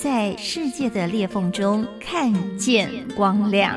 [0.00, 3.76] 在世界的裂缝中看见光亮。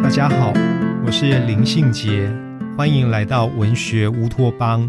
[0.00, 0.52] 大家好，
[1.04, 2.32] 我是林信杰，
[2.76, 4.88] 欢迎来到文学乌托邦。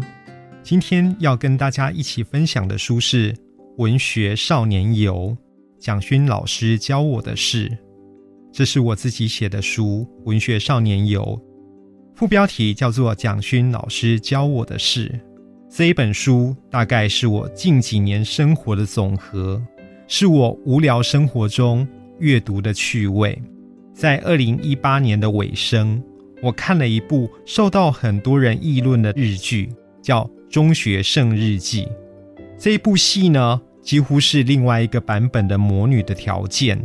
[0.62, 3.32] 今天要跟大家一起分享的书是
[3.78, 5.36] 《文学少年游》，
[5.80, 7.76] 蒋勋老师教我的事。
[8.52, 11.22] 这是我自己写的书《文学少年游》，
[12.16, 15.18] 副标题叫做“蒋勋老师教我的事”。
[15.70, 19.62] 这一本书大概是我近几年生活的总和，
[20.08, 21.86] 是我无聊生活中
[22.18, 23.40] 阅读的趣味。
[23.94, 26.02] 在二零一八年的尾声，
[26.42, 29.68] 我看了一部受到很多人议论的日剧，
[30.02, 31.84] 叫《中学圣日记》。
[32.58, 36.76] 这一部戏呢，几乎是另外一个版本的《魔女的条件》。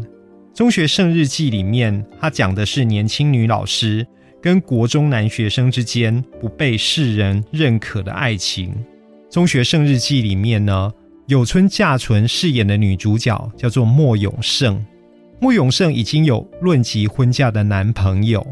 [0.55, 4.07] 中学生日记里面，他讲的是年轻女老师
[4.41, 8.73] 跟国中男学生之间不被世人认可的爱情。
[9.29, 10.89] 中学生日记里面呢，
[11.27, 14.81] 有村架纯饰演的女主角叫做莫永胜。
[15.41, 18.45] 莫永胜已经有论及婚嫁的男朋友。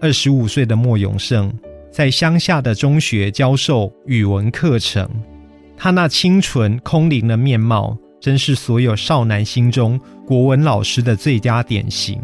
[0.00, 1.56] 二十五岁的莫永胜
[1.92, 5.08] 在乡下的中学教授语文课程，
[5.76, 7.96] 他那清纯空灵的面貌。
[8.18, 12.20] 真是所有少男心中国文老师的最佳典型。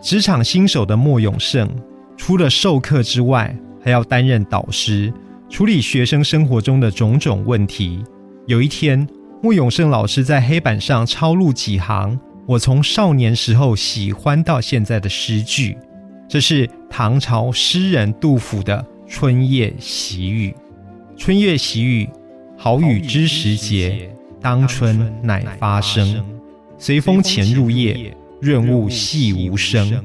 [0.00, 1.68] 职场新手的莫永胜，
[2.16, 5.12] 除了授课之外，还要担任导师，
[5.48, 8.02] 处理学生生活中的种种问题。
[8.46, 9.06] 有一天，
[9.42, 15.76] 莫永胜老师在黑板上抄录几行我从少年时候喜欢到现在的诗句，
[16.28, 20.50] 这是唐朝诗人杜甫的《春夜喜雨》。
[21.16, 22.08] 春夜喜雨，
[22.56, 24.10] 好雨知时节。
[24.40, 26.24] 当春乃发生，
[26.82, 30.04] 随风潜入夜，润物细无声。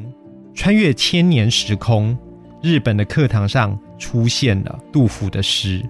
[0.53, 2.15] 穿越千年时空，
[2.61, 5.83] 日本的课堂上出现了杜甫的诗。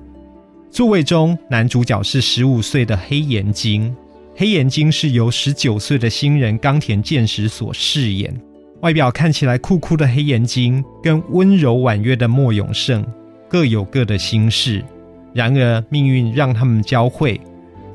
[0.72, 3.94] 座位中，男主角是十五岁的黑岩晶。
[4.34, 8.34] 黑岩晶是由十九岁的新人冈田健史所饰演。
[8.80, 13.06] 外表看起来酷酷的黑岩晶，跟温柔婉约的莫永胜
[13.50, 14.82] 各有各的心事。
[15.34, 17.42] 然而，命运让他们交汇。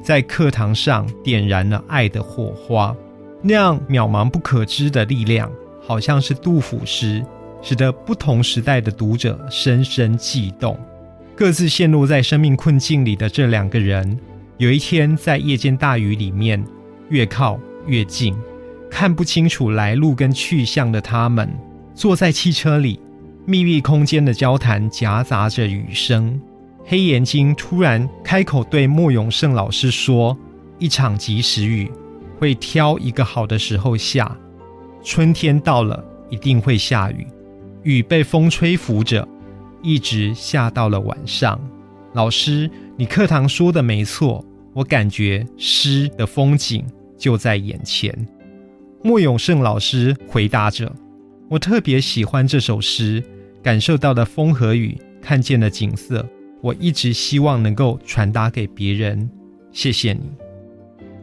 [0.02, 2.94] 在课堂上点燃了爱的火花，
[3.40, 7.24] 那样渺茫不可知的力量，好像是杜甫诗，
[7.62, 10.76] 使得不同时代的读者深深悸动。
[11.36, 14.18] 各自陷落在生命困境里的这两个人，
[14.58, 16.62] 有一天在夜间大雨里面，
[17.08, 18.36] 越靠越近，
[18.90, 21.48] 看不清楚来路跟去向的他们，
[21.94, 23.00] 坐在汽车里，
[23.46, 26.40] 密闭空间的交谈夹杂着雨声。
[26.84, 30.36] 黑眼睛突然开口对莫永胜老师说
[30.78, 31.90] ：“一场及时雨
[32.38, 34.36] 会挑一个好的时候下，
[35.02, 37.26] 春天到了一定会下雨。
[37.84, 39.26] 雨被风吹拂着，
[39.80, 41.58] 一直下到了晚上。
[42.14, 46.84] 老师，你课堂说的没错，我感觉诗的风景
[47.16, 48.12] 就在眼前。”
[49.04, 50.92] 莫永胜老师回答着
[51.48, 53.22] ：“我特别喜欢这首诗，
[53.62, 56.28] 感受到了风和雨，看见了景色。”
[56.62, 59.28] 我一直希望能够传达给别人，
[59.72, 60.20] 谢谢你。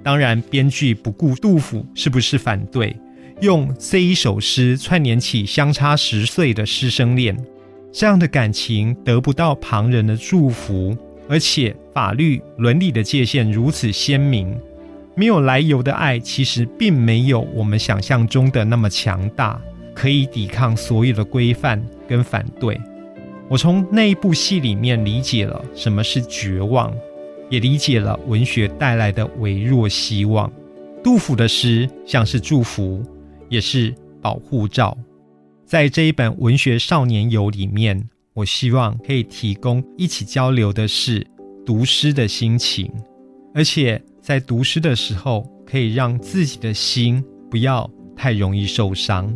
[0.04, 2.96] 当然，编剧不顾杜甫是不是反对，
[3.42, 7.38] 用这一首诗串联起相差十岁的师生恋，
[7.92, 10.96] 这样的感情得不到旁人的祝福，
[11.30, 14.58] 而且法律伦理的界限如此鲜明，
[15.16, 19.62] 没有来由的爱其实并没有我们想象中的那么强大，
[19.94, 22.80] 可以抵抗所有的规范跟反对。
[23.50, 26.94] 我从那一部戏里面理解了什么是绝望，
[27.50, 30.52] 也理解了文学带来的微弱希望。
[31.04, 33.04] 杜甫的诗像是祝福，
[33.50, 33.92] 也是
[34.22, 34.96] 保护罩。
[35.66, 41.26] 在这一本文学少年游里面，我希望可以提供一起交流的是
[41.66, 42.92] 读诗的心情，
[43.56, 49.36] 而且在读诗的时候，可以让自己的心不要太容易受伤。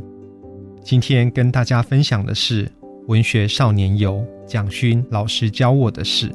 [0.84, 2.72] 今天跟大家分享的是。
[3.08, 6.32] 文学少年游，蒋勋老师教我的事。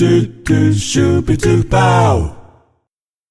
[0.00, 2.39] do do shooby doo bow.